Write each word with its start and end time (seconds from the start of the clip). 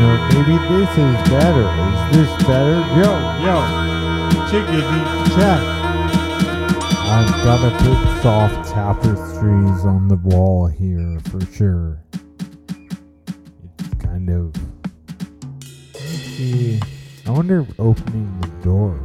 know, 0.00 0.28
maybe 0.32 0.56
this 0.68 0.90
is 0.90 1.30
better. 1.30 1.66
Is 1.92 2.16
this 2.16 2.46
better? 2.46 2.76
Yo, 2.96 3.10
yo, 3.44 3.54
chickadee, 4.50 5.04
check. 5.34 5.60
I've 7.08 7.32
gotta 7.44 7.70
put 7.78 8.22
soft 8.22 8.70
tapestries 8.70 9.84
on 9.84 10.08
the 10.08 10.16
wall 10.16 10.66
here 10.66 11.18
for 11.30 11.40
sure. 11.46 12.02
It's 12.68 13.94
kind 14.04 14.28
of. 14.28 14.54
Let 15.94 16.02
me 16.02 16.08
see. 16.08 16.80
I 17.26 17.30
wonder 17.30 17.60
if 17.60 17.80
opening 17.80 18.40
the 18.40 18.48
door. 18.62 19.00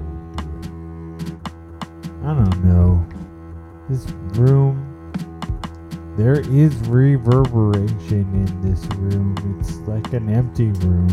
I 2.24 2.34
don't 2.34 2.66
know. 2.66 3.06
This 3.90 4.06
room. 4.38 4.91
There 6.22 6.40
is 6.40 6.76
reverberation 6.88 7.98
in 8.46 8.62
this 8.62 8.86
room. 8.98 9.36
It's 9.60 9.78
like 9.88 10.14
an 10.14 10.30
empty 10.30 10.68
room. 10.68 11.10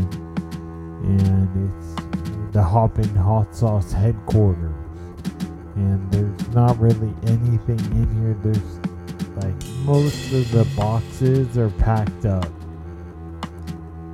And 1.02 1.72
it's 1.72 2.52
the 2.52 2.62
Hoppin' 2.62 3.16
Hot 3.16 3.56
Sauce 3.56 3.90
headquarters. 3.90 4.74
And 5.76 6.12
there's 6.12 6.48
not 6.50 6.78
really 6.78 7.14
anything 7.22 7.80
in 7.96 8.20
here. 8.20 8.36
There's 8.42 8.80
like 9.42 9.56
most 9.86 10.30
of 10.30 10.50
the 10.52 10.68
boxes 10.76 11.56
are 11.56 11.70
packed 11.70 12.26
up. 12.26 12.52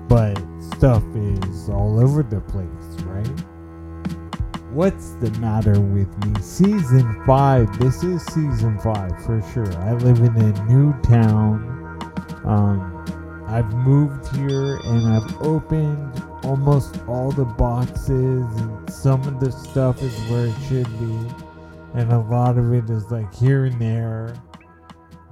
But 0.08 0.38
stuff 0.76 1.02
is 1.16 1.68
all 1.70 1.98
over 1.98 2.22
the 2.22 2.40
place? 2.40 2.93
What's 4.74 5.10
the 5.20 5.30
matter 5.38 5.80
with 5.80 6.08
me? 6.26 6.42
Season 6.42 7.24
5. 7.26 7.78
This 7.78 8.02
is 8.02 8.24
season 8.24 8.76
5 8.80 9.24
for 9.24 9.40
sure. 9.52 9.72
I 9.78 9.92
live 9.92 10.18
in 10.18 10.36
a 10.36 10.64
new 10.64 10.92
town. 11.00 11.62
Um, 12.44 13.44
I've 13.46 13.72
moved 13.72 14.34
here 14.34 14.78
and 14.78 15.06
I've 15.06 15.42
opened 15.42 16.20
almost 16.42 16.98
all 17.06 17.30
the 17.30 17.44
boxes, 17.44 18.10
and 18.10 18.90
some 18.92 19.22
of 19.28 19.38
the 19.38 19.52
stuff 19.52 20.02
is 20.02 20.12
where 20.28 20.48
it 20.48 20.56
should 20.66 20.90
be, 20.98 21.34
and 21.94 22.10
a 22.10 22.18
lot 22.18 22.58
of 22.58 22.72
it 22.72 22.90
is 22.90 23.12
like 23.12 23.32
here 23.32 23.66
and 23.66 23.80
there. 23.80 24.34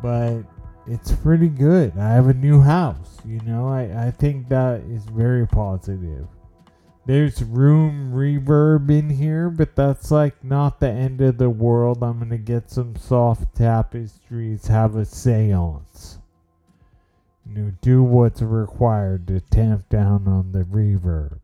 But 0.01 0.43
it's 0.87 1.11
pretty 1.11 1.49
good. 1.49 1.99
I 1.99 2.11
have 2.11 2.29
a 2.29 2.35
new 2.35 2.61
house, 2.61 3.19
you 3.25 3.41
know. 3.41 3.67
I, 3.67 4.07
I 4.07 4.13
think 4.13 4.49
that 4.51 4.83
is 4.83 5.05
very 5.07 5.49
positive. 5.49 6.29
There's 7.05 7.43
room 7.43 8.13
reverb 8.13 8.89
in 8.89 9.11
here, 9.11 9.51
but 9.51 9.75
that's 9.75 10.13
like 10.13 10.45
not 10.45 10.79
the 10.79 10.89
end 10.89 11.21
of 11.21 11.37
the 11.37 11.51
world. 11.51 12.03
I'm 12.03 12.21
gonna 12.21 12.39
get 12.39 12.71
some 12.71 12.95
soft 12.95 13.57
tapestries, 13.57 14.69
have 14.69 14.95
a 14.95 15.05
seance. 15.05 16.19
You 17.45 17.55
know, 17.55 17.73
do 17.81 18.05
what's 18.05 18.41
required 18.41 19.27
to 19.27 19.41
tamp 19.41 19.89
down 19.89 20.29
on 20.29 20.53
the 20.53 20.63
reverb. 20.63 21.41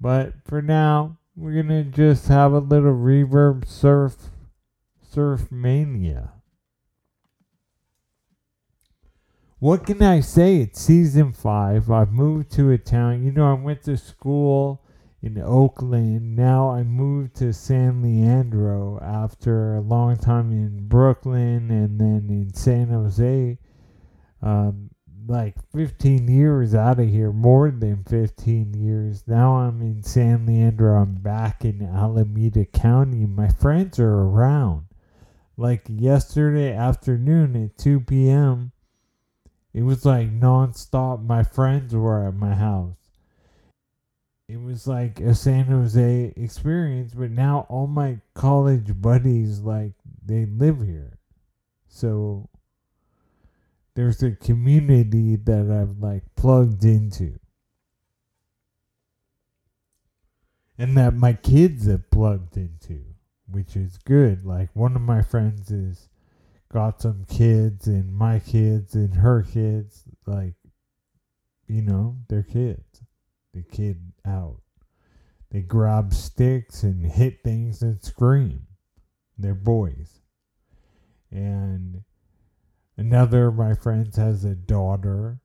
But 0.00 0.32
for 0.46 0.62
now, 0.62 1.18
we're 1.36 1.62
gonna 1.62 1.84
just 1.84 2.28
have 2.28 2.54
a 2.54 2.58
little 2.58 2.94
reverb 2.94 3.66
surf 3.66 4.30
surf 5.02 5.52
mania. 5.52 6.32
What 9.62 9.86
can 9.86 10.02
I 10.02 10.18
say? 10.18 10.56
It's 10.56 10.80
season 10.80 11.32
five. 11.32 11.88
I've 11.88 12.10
moved 12.10 12.50
to 12.54 12.72
a 12.72 12.78
town. 12.78 13.22
You 13.22 13.30
know, 13.30 13.48
I 13.48 13.52
went 13.52 13.84
to 13.84 13.96
school 13.96 14.82
in 15.22 15.38
Oakland. 15.38 16.34
Now 16.34 16.70
I 16.70 16.82
moved 16.82 17.36
to 17.36 17.52
San 17.52 18.02
Leandro 18.02 18.98
after 19.00 19.76
a 19.76 19.80
long 19.80 20.16
time 20.16 20.50
in 20.50 20.88
Brooklyn 20.88 21.70
and 21.70 22.00
then 22.00 22.26
in 22.28 22.52
San 22.52 22.88
Jose. 22.88 23.56
Um, 24.42 24.90
like 25.28 25.54
15 25.72 26.26
years 26.26 26.74
out 26.74 26.98
of 26.98 27.08
here, 27.08 27.30
more 27.30 27.70
than 27.70 28.02
15 28.02 28.74
years. 28.74 29.22
Now 29.28 29.58
I'm 29.58 29.80
in 29.80 30.02
San 30.02 30.44
Leandro. 30.44 31.00
I'm 31.00 31.14
back 31.14 31.64
in 31.64 31.82
Alameda 31.82 32.64
County. 32.64 33.26
My 33.26 33.46
friends 33.46 34.00
are 34.00 34.22
around. 34.22 34.86
Like 35.56 35.82
yesterday 35.88 36.72
afternoon 36.72 37.54
at 37.64 37.78
2 37.78 38.00
p.m., 38.00 38.72
it 39.74 39.82
was 39.82 40.04
like 40.04 40.30
nonstop. 40.30 41.24
My 41.24 41.42
friends 41.42 41.94
were 41.94 42.26
at 42.26 42.34
my 42.34 42.54
house. 42.54 42.96
It 44.48 44.60
was 44.60 44.86
like 44.86 45.20
a 45.20 45.34
San 45.34 45.64
Jose 45.64 46.34
experience, 46.36 47.14
but 47.14 47.30
now 47.30 47.66
all 47.70 47.86
my 47.86 48.18
college 48.34 49.00
buddies, 49.00 49.60
like, 49.60 49.92
they 50.24 50.44
live 50.44 50.82
here. 50.82 51.18
So 51.88 52.48
there's 53.94 54.22
a 54.22 54.32
community 54.32 55.36
that 55.36 55.70
I've 55.70 55.98
like 55.98 56.22
plugged 56.36 56.84
into. 56.84 57.38
And 60.78 60.96
that 60.96 61.14
my 61.14 61.34
kids 61.34 61.86
have 61.86 62.10
plugged 62.10 62.56
into, 62.56 63.00
which 63.46 63.76
is 63.76 63.98
good. 63.98 64.44
Like 64.44 64.70
one 64.74 64.96
of 64.96 65.02
my 65.02 65.22
friends 65.22 65.70
is 65.70 66.08
got 66.72 67.00
some 67.00 67.24
kids 67.28 67.86
and 67.86 68.12
my 68.12 68.38
kids 68.38 68.94
and 68.94 69.14
her 69.14 69.42
kids, 69.42 70.04
like 70.26 70.54
you 71.66 71.82
know, 71.82 72.16
they're 72.28 72.42
kids. 72.42 73.02
The 73.54 73.62
kid 73.62 74.12
out. 74.26 74.60
They 75.50 75.60
grab 75.60 76.12
sticks 76.14 76.82
and 76.82 77.04
hit 77.04 77.42
things 77.44 77.82
and 77.82 78.02
scream. 78.02 78.66
They're 79.38 79.54
boys. 79.54 80.20
And 81.30 82.02
Another 82.96 83.48
of 83.48 83.54
my 83.56 83.74
friends 83.74 84.16
has 84.16 84.44
a 84.44 84.54
daughter, 84.54 85.40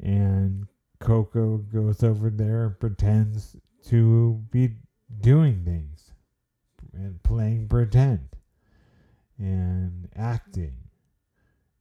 and 0.00 0.66
Coco 1.00 1.58
goes 1.58 2.02
over 2.04 2.30
there 2.30 2.66
and 2.66 2.78
pretends 2.78 3.56
to 3.88 4.42
be 4.50 4.76
doing 5.20 5.64
things 5.64 6.12
and 6.92 7.20
playing 7.22 7.68
pretend 7.68 8.28
and 9.42 10.08
acting 10.14 10.76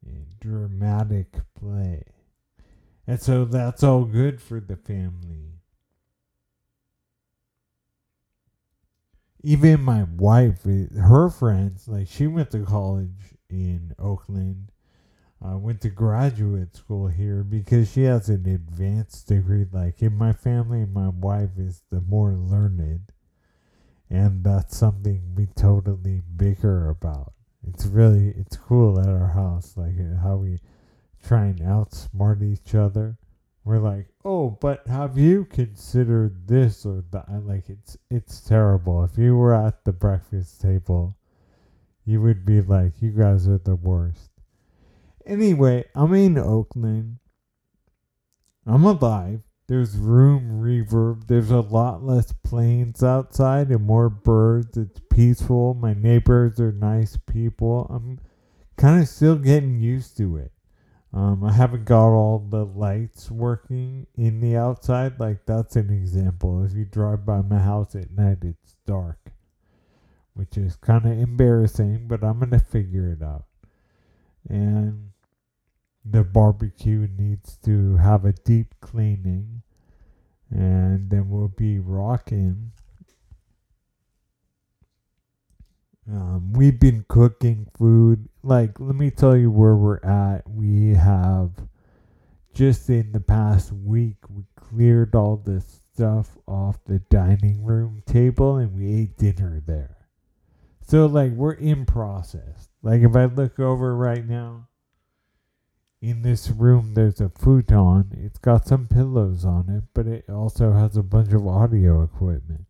in 0.05 0.25
dramatic 0.39 1.37
play. 1.57 2.03
And 3.07 3.21
so 3.21 3.45
that's 3.45 3.83
all 3.83 4.05
good 4.05 4.41
for 4.41 4.59
the 4.59 4.75
family. 4.75 5.59
Even 9.43 9.81
my 9.81 10.03
wife, 10.03 10.63
her 10.63 11.29
friends, 11.29 11.87
like 11.87 12.07
she 12.07 12.27
went 12.27 12.51
to 12.51 12.63
college 12.63 13.35
in 13.49 13.93
Oakland 13.97 14.71
uh, 15.43 15.57
went 15.57 15.81
to 15.81 15.89
graduate 15.89 16.75
school 16.75 17.07
here 17.07 17.43
because 17.43 17.91
she 17.91 18.03
has 18.03 18.29
an 18.29 18.47
advanced 18.47 19.27
degree. 19.27 19.65
Like 19.71 20.01
in 20.01 20.15
my 20.15 20.33
family, 20.33 20.85
my 20.85 21.09
wife 21.09 21.57
is 21.57 21.81
the 21.89 22.01
more 22.01 22.33
learned, 22.33 23.11
and 24.09 24.43
that's 24.43 24.77
something 24.77 25.33
we 25.35 25.47
totally 25.47 26.21
bicker 26.35 26.89
about. 26.89 27.33
It's 27.67 27.85
really 27.85 28.33
it's 28.37 28.57
cool 28.57 28.99
at 28.99 29.07
our 29.07 29.27
house, 29.27 29.77
like 29.77 29.95
uh, 29.99 30.21
how 30.21 30.37
we 30.37 30.59
try 31.23 31.45
and 31.45 31.59
outsmart 31.59 32.41
each 32.41 32.75
other. 32.75 33.17
We're 33.63 33.79
like, 33.79 34.07
oh, 34.25 34.49
but 34.49 34.87
have 34.87 35.17
you 35.17 35.45
considered 35.45 36.47
this 36.47 36.85
or 36.85 37.03
that? 37.11 37.27
Like 37.45 37.69
it's 37.69 37.97
it's 38.09 38.41
terrible. 38.41 39.03
If 39.03 39.17
you 39.17 39.35
were 39.35 39.53
at 39.53 39.85
the 39.85 39.91
breakfast 39.91 40.61
table, 40.61 41.17
you 42.05 42.21
would 42.21 42.45
be 42.45 42.61
like, 42.61 43.01
you 43.01 43.11
guys 43.11 43.47
are 43.47 43.59
the 43.59 43.75
worst. 43.75 44.31
Anyway, 45.25 45.85
I'm 45.93 46.13
in 46.15 46.37
Oakland. 46.37 47.17
I'm 48.65 48.83
alive. 48.83 49.41
There's 49.71 49.95
room 49.95 50.59
reverb. 50.61 51.27
There's 51.27 51.49
a 51.49 51.61
lot 51.61 52.03
less 52.03 52.33
planes 52.33 53.01
outside 53.01 53.69
and 53.69 53.85
more 53.85 54.09
birds. 54.09 54.75
It's 54.75 54.99
peaceful. 55.09 55.75
My 55.75 55.93
neighbors 55.93 56.59
are 56.59 56.73
nice 56.73 57.15
people. 57.15 57.87
I'm 57.89 58.19
kind 58.75 59.01
of 59.01 59.07
still 59.07 59.37
getting 59.37 59.79
used 59.79 60.17
to 60.17 60.35
it. 60.35 60.51
Um, 61.13 61.45
I 61.45 61.53
haven't 61.53 61.85
got 61.85 62.09
all 62.09 62.39
the 62.39 62.65
lights 62.65 63.31
working 63.31 64.07
in 64.17 64.41
the 64.41 64.57
outside. 64.57 65.21
Like, 65.21 65.45
that's 65.45 65.77
an 65.77 65.89
example. 65.89 66.65
If 66.65 66.73
you 66.73 66.83
drive 66.83 67.25
by 67.25 67.41
my 67.41 67.59
house 67.59 67.95
at 67.95 68.11
night, 68.11 68.39
it's 68.41 68.75
dark, 68.85 69.31
which 70.33 70.57
is 70.57 70.75
kind 70.75 71.05
of 71.05 71.13
embarrassing, 71.13 72.09
but 72.09 72.25
I'm 72.25 72.39
going 72.39 72.51
to 72.51 72.59
figure 72.59 73.07
it 73.07 73.23
out. 73.23 73.45
And 74.49 75.11
the 76.03 76.23
barbecue 76.23 77.07
needs 77.17 77.57
to 77.63 77.97
have 77.97 78.25
a 78.25 78.33
deep 78.33 78.75
cleaning 78.81 79.61
and 80.51 81.09
then 81.09 81.29
we'll 81.29 81.47
be 81.47 81.79
rocking. 81.79 82.71
Um, 86.11 86.53
we've 86.53 86.79
been 86.79 87.05
cooking 87.07 87.67
food. 87.77 88.27
Like, 88.43 88.79
let 88.79 88.95
me 88.95 89.11
tell 89.11 89.37
you 89.37 89.49
where 89.49 89.75
we're 89.75 90.03
at. 90.03 90.49
We 90.49 90.95
have 90.95 91.51
just 92.53 92.89
in 92.89 93.11
the 93.13 93.19
past 93.19 93.71
week, 93.71 94.17
we 94.29 94.43
cleared 94.55 95.15
all 95.15 95.37
the 95.37 95.61
stuff 95.61 96.37
off 96.47 96.83
the 96.85 96.99
dining 97.09 97.63
room 97.63 98.03
table 98.05 98.57
and 98.57 98.73
we 98.73 98.93
ate 98.93 99.17
dinner 99.17 99.61
there. 99.65 99.97
So, 100.81 101.05
like, 101.05 101.31
we're 101.31 101.53
in 101.53 101.85
process. 101.85 102.67
Like, 102.81 103.01
if 103.01 103.15
I 103.15 103.25
look 103.25 103.59
over 103.59 103.95
right 103.95 104.27
now, 104.27 104.67
in 106.01 106.23
this 106.23 106.49
room 106.49 106.93
there's 106.93 107.21
a 107.21 107.29
futon. 107.29 108.11
It's 108.17 108.39
got 108.39 108.67
some 108.67 108.87
pillows 108.87 109.45
on 109.45 109.69
it, 109.69 109.83
but 109.93 110.07
it 110.07 110.29
also 110.29 110.73
has 110.73 110.97
a 110.97 111.03
bunch 111.03 111.31
of 111.31 111.47
audio 111.47 112.03
equipment. 112.03 112.65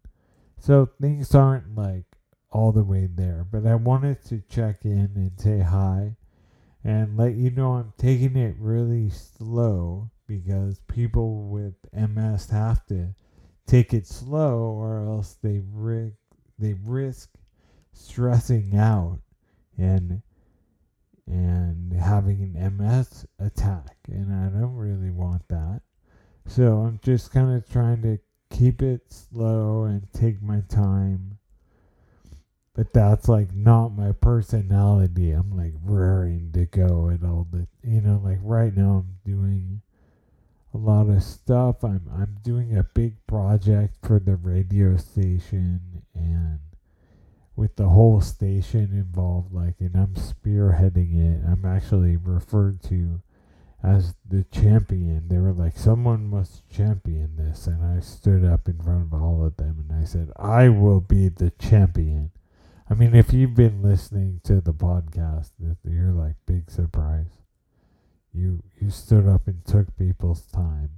So 0.59 0.89
things 0.99 1.33
aren't 1.33 1.75
like 1.75 2.05
all 2.51 2.71
the 2.71 2.83
way 2.83 3.07
there, 3.11 3.45
but 3.49 3.65
I 3.65 3.75
wanted 3.75 4.23
to 4.25 4.43
check 4.49 4.83
in 4.83 5.11
and 5.15 5.31
say 5.39 5.59
hi 5.59 6.17
and 6.83 7.17
let 7.17 7.35
you 7.35 7.51
know 7.51 7.73
I'm 7.73 7.93
taking 7.97 8.35
it 8.35 8.55
really 8.59 9.09
slow 9.09 10.11
because 10.27 10.79
people 10.87 11.47
with 11.47 11.75
MS 11.93 12.49
have 12.49 12.85
to 12.87 13.15
take 13.65 13.93
it 13.93 14.07
slow 14.07 14.59
or 14.59 15.05
else 15.05 15.37
they 15.41 15.61
risk 15.71 16.15
they 16.59 16.73
risk 16.85 17.29
stressing 17.93 18.77
out 18.77 19.19
and 19.77 20.21
and 21.31 21.93
having 21.93 22.41
an 22.41 22.77
MS 22.77 23.25
attack 23.39 23.97
and 24.07 24.33
I 24.33 24.59
don't 24.59 24.75
really 24.75 25.11
want 25.11 25.47
that. 25.47 25.81
So 26.45 26.79
I'm 26.79 26.99
just 27.01 27.31
kind 27.31 27.55
of 27.55 27.67
trying 27.71 28.01
to 28.01 28.19
keep 28.49 28.81
it 28.81 29.01
slow 29.09 29.85
and 29.85 30.05
take 30.13 30.41
my 30.41 30.61
time 30.67 31.37
but 32.73 32.93
that's 32.93 33.27
like 33.27 33.53
not 33.53 33.89
my 33.89 34.13
personality. 34.13 35.31
I'm 35.31 35.55
like 35.55 35.73
raring 35.83 36.51
to 36.53 36.65
go 36.65 37.09
at 37.09 37.23
all 37.23 37.47
the 37.51 37.67
you 37.83 38.01
know, 38.01 38.21
like 38.23 38.39
right 38.41 38.75
now 38.75 39.05
I'm 39.05 39.17
doing 39.25 39.81
a 40.73 40.77
lot 40.77 41.09
of 41.09 41.21
stuff. 41.21 41.83
I'm 41.83 42.09
I'm 42.13 42.37
doing 42.43 42.77
a 42.77 42.83
big 42.83 43.15
project 43.27 43.97
for 44.05 44.19
the 44.19 44.35
radio 44.35 44.95
station 44.97 46.03
and 46.15 46.59
with 47.61 47.75
the 47.75 47.89
whole 47.89 48.19
station 48.19 48.89
involved 48.91 49.53
like 49.53 49.75
and 49.79 49.95
I'm 49.95 50.15
spearheading 50.15 51.13
it. 51.15 51.47
I'm 51.47 51.63
actually 51.63 52.17
referred 52.17 52.81
to 52.85 53.21
as 53.83 54.15
the 54.27 54.43
champion. 54.45 55.27
They 55.27 55.37
were 55.37 55.53
like, 55.53 55.77
someone 55.77 56.27
must 56.27 56.67
champion 56.71 57.35
this. 57.37 57.67
And 57.67 57.85
I 57.85 57.99
stood 57.99 58.43
up 58.43 58.67
in 58.67 58.81
front 58.81 59.13
of 59.13 59.21
all 59.21 59.45
of 59.45 59.57
them 59.57 59.85
and 59.87 60.01
I 60.01 60.05
said, 60.05 60.31
I 60.37 60.69
will 60.69 61.01
be 61.01 61.29
the 61.29 61.51
champion. 61.51 62.31
I 62.89 62.95
mean, 62.95 63.13
if 63.13 63.31
you've 63.31 63.53
been 63.53 63.83
listening 63.83 64.41
to 64.45 64.59
the 64.59 64.73
podcast, 64.73 65.51
you're 65.83 66.13
like 66.13 66.37
big 66.47 66.71
surprise. 66.71 67.43
You 68.33 68.63
you 68.81 68.89
stood 68.89 69.27
up 69.27 69.45
and 69.45 69.63
took 69.65 69.95
people's 69.97 70.47
time. 70.47 70.89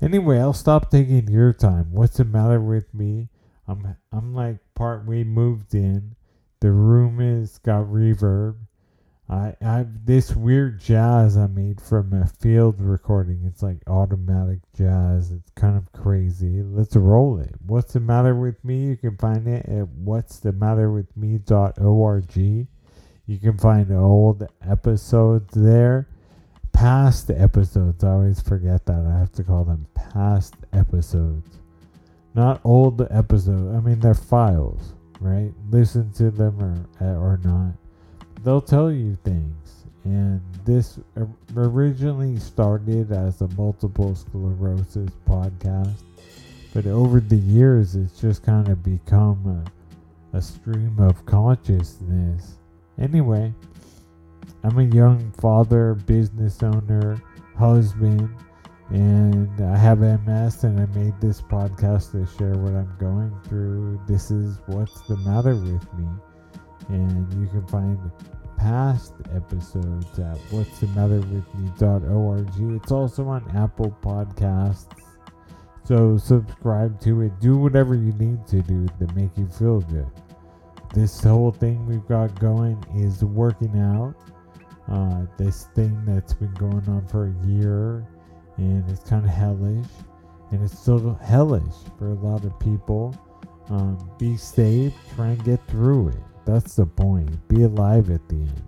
Anyway, 0.00 0.38
I'll 0.38 0.52
stop 0.52 0.88
taking 0.88 1.26
your 1.26 1.52
time. 1.52 1.90
What's 1.90 2.18
the 2.18 2.24
matter 2.24 2.60
with 2.60 2.94
me? 2.94 3.28
I'm 3.68 3.96
I'm 4.12 4.34
like 4.34 4.56
part 4.74 5.06
we 5.06 5.24
moved 5.24 5.74
in. 5.74 6.16
The 6.60 6.72
room 6.72 7.20
is 7.20 7.58
got 7.58 7.84
reverb. 7.84 8.56
I 9.28 9.54
I 9.60 9.86
this 10.04 10.34
weird 10.34 10.80
jazz 10.80 11.36
I 11.36 11.46
made 11.48 11.80
from 11.80 12.14
a 12.14 12.26
field 12.26 12.80
recording. 12.80 13.42
It's 13.44 13.62
like 13.62 13.82
automatic 13.86 14.60
jazz. 14.74 15.30
It's 15.30 15.50
kind 15.50 15.76
of 15.76 15.92
crazy. 15.92 16.62
Let's 16.62 16.96
roll 16.96 17.38
it. 17.38 17.54
What's 17.66 17.92
the 17.92 18.00
matter 18.00 18.34
with 18.34 18.64
me? 18.64 18.86
You 18.86 18.96
can 18.96 19.18
find 19.18 19.46
it 19.46 19.66
at 19.66 19.86
what's 19.88 20.40
the 20.40 20.52
matter 20.52 20.90
with 20.90 21.14
me.org. 21.14 22.36
You 22.36 23.38
can 23.38 23.58
find 23.58 23.92
old 23.92 24.48
episodes 24.66 25.52
there. 25.54 26.08
Past 26.72 27.30
episodes. 27.30 28.02
I 28.02 28.12
always 28.12 28.40
forget 28.40 28.86
that. 28.86 29.04
I 29.04 29.18
have 29.18 29.32
to 29.32 29.44
call 29.44 29.64
them 29.64 29.86
past 29.94 30.54
episodes. 30.72 31.58
Not 32.38 32.60
old 32.64 33.00
episodes. 33.10 33.74
I 33.76 33.80
mean 33.80 34.00
they're 34.00 34.14
files, 34.14 34.94
right? 35.20 35.52
Listen 35.70 36.12
to 36.12 36.30
them 36.30 36.86
or 37.00 37.06
or 37.06 37.40
not 37.42 37.74
they'll 38.44 38.60
tell 38.60 38.90
you 38.90 39.16
things. 39.24 39.84
And 40.04 40.40
this 40.64 40.98
originally 41.56 42.38
started 42.38 43.12
as 43.12 43.40
a 43.40 43.48
multiple 43.48 44.14
sclerosis 44.14 45.10
podcast, 45.28 46.02
but 46.72 46.86
over 46.86 47.20
the 47.20 47.36
years, 47.36 47.94
it's 47.94 48.18
just 48.20 48.42
kind 48.42 48.68
of 48.68 48.82
become 48.82 49.66
a, 50.32 50.36
a 50.36 50.40
stream 50.40 50.96
of 50.98 51.26
consciousness. 51.26 52.54
Anyway, 52.98 53.52
I'm 54.62 54.78
a 54.78 54.84
young 54.84 55.30
father, 55.32 55.94
business 55.94 56.62
owner, 56.62 57.20
husband, 57.56 58.34
and 58.90 59.60
I 59.60 59.76
have 59.76 60.00
MS, 60.00 60.64
and 60.64 60.80
I 60.80 60.86
made 60.98 61.20
this 61.20 61.40
podcast 61.40 62.12
to 62.12 62.26
share 62.38 62.54
what 62.54 62.74
I'm 62.74 62.94
going 62.98 63.38
through. 63.48 64.00
This 64.06 64.30
is 64.30 64.60
what's 64.66 65.00
the 65.02 65.16
matter 65.18 65.54
with 65.54 65.92
me 65.94 66.08
and 66.88 67.32
you 67.34 67.46
can 67.48 67.66
find 67.66 67.98
past 68.56 69.14
episodes 69.34 70.18
at 70.18 70.36
what's 70.50 70.80
the 70.80 70.86
matter 70.88 71.20
with 71.20 71.54
me.org. 71.54 72.48
It's 72.76 72.90
also 72.90 73.26
on 73.28 73.44
Apple 73.56 73.96
Podcasts. 74.02 74.86
So 75.84 76.18
subscribe 76.18 77.00
to 77.02 77.22
it. 77.22 77.40
Do 77.40 77.56
whatever 77.56 77.94
you 77.94 78.12
need 78.12 78.46
to 78.48 78.62
do 78.62 78.86
to 78.98 79.14
make 79.14 79.36
you 79.36 79.46
feel 79.46 79.80
good. 79.82 80.10
This 80.94 81.22
whole 81.22 81.52
thing 81.52 81.86
we've 81.86 82.06
got 82.06 82.38
going 82.40 82.82
is 82.96 83.22
working 83.22 83.78
out. 83.78 84.14
Uh, 84.90 85.26
this 85.36 85.66
thing 85.74 86.02
that's 86.06 86.32
been 86.32 86.52
going 86.54 86.88
on 86.88 87.06
for 87.08 87.26
a 87.26 87.46
year 87.46 88.06
and 88.58 88.88
it's 88.90 89.08
kind 89.08 89.24
of 89.24 89.30
hellish 89.30 89.86
and 90.50 90.62
it's 90.62 90.78
still 90.78 91.14
hellish 91.22 91.74
for 91.98 92.08
a 92.08 92.14
lot 92.14 92.44
of 92.44 92.58
people. 92.60 93.14
Um, 93.70 94.10
be 94.18 94.36
safe, 94.36 94.94
try 95.14 95.28
and 95.28 95.44
get 95.44 95.66
through 95.68 96.08
it. 96.08 96.22
That's 96.46 96.76
the 96.76 96.86
point. 96.86 97.48
Be 97.48 97.64
alive 97.64 98.10
at 98.10 98.26
the 98.28 98.36
end. 98.36 98.62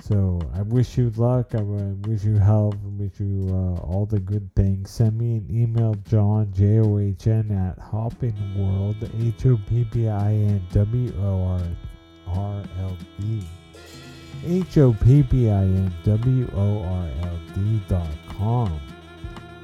So 0.00 0.40
I 0.54 0.62
wish 0.62 0.98
you 0.98 1.10
luck. 1.10 1.54
I 1.54 1.62
wish 1.62 2.24
you 2.24 2.36
health. 2.36 2.74
I 2.74 3.02
wish 3.02 3.20
you 3.20 3.46
uh, 3.48 3.80
all 3.82 4.04
the 4.04 4.18
good 4.18 4.52
things. 4.56 4.90
Send 4.90 5.16
me 5.16 5.36
an 5.36 5.46
email, 5.48 5.94
John 6.08 6.52
J 6.52 6.80
O 6.80 6.98
H 6.98 7.28
N 7.28 7.52
at 7.52 7.78
Hoppin 7.78 8.34
World 8.56 8.96
H 9.20 9.46
O 9.46 9.58
P 9.68 9.84
P 9.84 10.08
I 10.08 10.32
N 10.32 10.62
W 10.72 11.12
O 11.20 11.44
R 11.44 11.62
R 12.26 12.64
L 12.80 12.96
D 13.20 13.46
H 14.44 14.78
O 14.78 14.92
P 14.92 15.22
P 15.22 15.48
I 15.50 15.62
N 15.62 15.94
W 16.04 16.50
O 16.54 16.82
R 16.82 17.08
L 17.22 17.38
D 17.54 17.80
dot 17.88 18.08
com. 18.28 18.80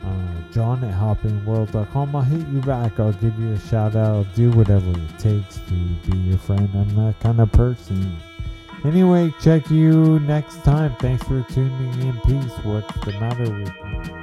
Uh, 0.05 0.53
John 0.53 0.83
at 0.85 0.95
hoppinworld.com. 0.95 2.17
I'll 2.17 2.23
hit 2.23 2.47
you 2.49 2.61
back. 2.61 2.99
I'll 3.01 3.13
give 3.13 3.39
you 3.39 3.53
a 3.53 3.59
shout 3.59 3.97
out. 3.97 4.09
I'll 4.09 4.35
do 4.35 4.51
whatever 4.51 4.91
it 4.91 5.19
takes 5.19 5.57
to 5.57 5.73
be 5.73 6.17
your 6.19 6.39
friend. 6.39 6.69
I'm 6.75 6.95
that 6.97 7.19
kind 7.21 7.41
of 7.41 7.51
person. 7.53 8.17
Anyway, 8.85 9.35
check 9.41 9.69
you 9.71 10.21
next 10.21 10.63
time. 10.63 10.95
Thanks 10.97 11.25
for 11.25 11.45
tuning 11.51 12.01
in. 12.01 12.21
Peace. 12.21 12.53
What's 12.65 13.05
the 13.05 13.13
matter 13.19 13.51
with 13.51 14.09
you? 14.09 14.18